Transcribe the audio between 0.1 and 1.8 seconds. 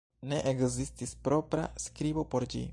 Ne ekzistis propra